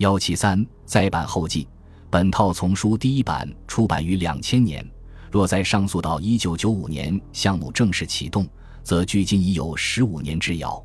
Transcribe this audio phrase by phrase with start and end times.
[0.00, 1.68] 幺七三再版后记，
[2.08, 4.82] 本套丛书第一版出版于两千年，
[5.30, 8.48] 若再上溯到一九九五年项目正式启动，
[8.82, 10.82] 则距今已有十五年之遥。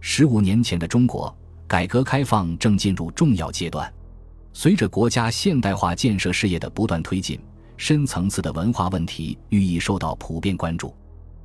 [0.00, 1.32] 十五年前的中国，
[1.68, 3.92] 改革开放正进入重要阶段，
[4.52, 7.38] 随着国家现代化建设事业的不断推进，
[7.76, 10.92] 深层次的文化问题愈益受到普遍关注，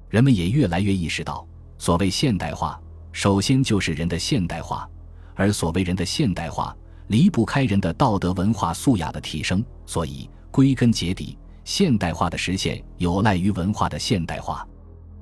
[0.10, 4.90] 人们也越来越意识到，所谓现代化，首先就是人的现代化，
[5.36, 6.76] 而所谓人的现代化。
[7.14, 14.68] 离不开人的道德文化素养的提升，所以归根结底，现代化的实现有赖于文化的现代化。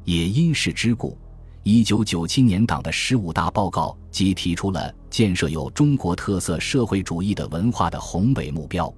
[0.05, 1.17] 也因是之故，
[1.64, 8.92] 一九九七年党的十五大报告即提出了建设有中国特色社会主义的文化的宏伟目标。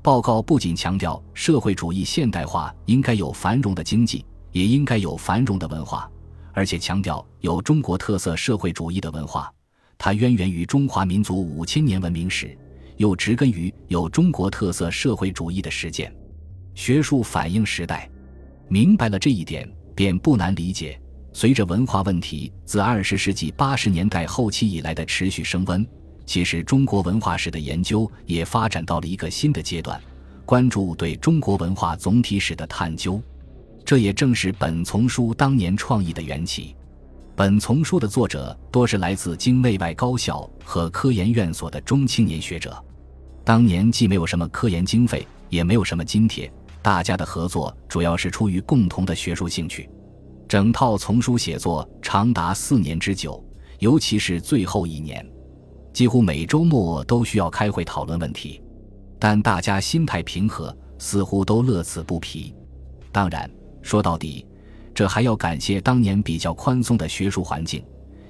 [0.00, 6.08] 报告不仅强调社会主义现代化应该有繁荣的经济，也应该有繁荣的文化，
[6.52, 9.52] 而且强调有中国特色社会主义的文化。
[9.98, 12.56] 它渊源于中华民族五千年文明史，
[12.96, 16.14] 又植根于有中国特色社会主义的实践。
[16.74, 18.08] 学术反映时代，
[18.68, 20.98] 明白了这一点，便不难理解。
[21.32, 25.86] 随着文化问题自二十世纪八十年代后期以来的持续升温，
[26.24, 30.00] 其实中国文化史的研究也发展到了一个新的阶段，
[30.46, 33.20] 关注对中国文化总体史的探究。
[33.84, 36.76] 这也正是本丛书当年创意的缘起。
[37.38, 42.84] 本丛书的作者多是来自京内外高校和科研院所的中青年学者。
[43.44, 49.88] 当年既没有什么科研经费，也没有什么津贴，大家的合作主要是出于共同的学术兴趣。
[50.48, 53.40] 整套丛书写作长达四年之久，
[53.78, 55.24] 尤其是最后一年，
[55.92, 58.60] 几乎每周末都需要开会讨论问题。
[59.16, 62.52] 但大家心态平和，似乎都乐此不疲。
[63.12, 63.48] 当然，
[63.80, 64.44] 说到底。
[64.98, 67.84] 这还要感谢当年比较宽松的学术环境，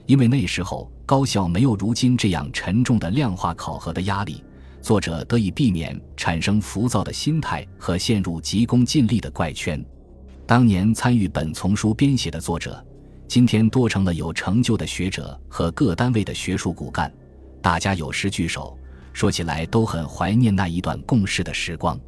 [0.04, 4.44] 因为那时候高校没有如今这样沉重的量化考核的压力，
[4.82, 9.82] 作者得以避免产生浮躁的心态和陷入急功近利的怪圈。
[10.46, 12.84] 当年参与本丛书编写的作者，
[13.26, 17.10] 今天多成了有成就的学者和各单位的学术骨干，
[17.62, 18.78] 大家有时聚首，
[19.14, 21.98] 说起来都很怀念那一段共事的时光。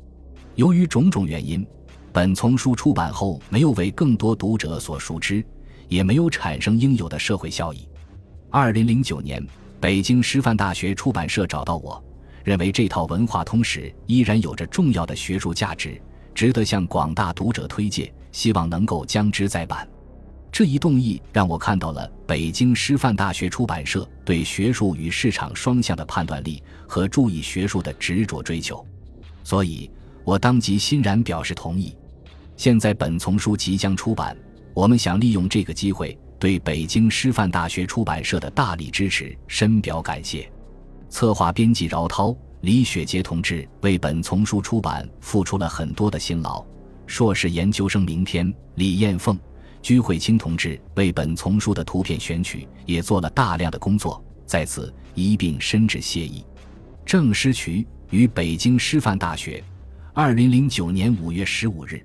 [0.55, 1.67] 由于种种原因。
[2.13, 5.45] 本丛书出版后，没有为更多读者所熟知，
[5.87, 7.89] 也没有产生应有的社会效益。
[8.51, 9.45] 二零零九年，
[9.79, 12.03] 北京师范大学出版社找到我，
[12.43, 16.03] 认为这套文化通史依然有着重要的学术价值，
[16.35, 19.89] 值得向广大读者推荐，希望能够将之再版。
[20.51, 28.85] 这一动议让我看到了北京师范大学出版社对学术与市场双向的判断力和注意学术的执着追求，
[29.45, 29.89] 所以
[30.25, 31.95] 我当即欣然表示同意。
[32.61, 34.37] 现在本丛书即将出版，
[34.75, 40.47] 我们想利用这个机会对北京师范大学出版社的大力支持深表感谢。
[41.09, 46.63] 策划编辑饶涛、李雪杰同志为本丛书出版付出了很多的辛劳，
[47.07, 49.41] 硕士研究生明天、李艳凤、
[49.81, 56.45] 鞠慧清同志为本丛书的图片选取也做了大量的工作，在此一并深致谢意。
[57.07, 59.65] 郑师渠于北京师范大学，
[60.13, 62.05] 二零零九年五月十五日。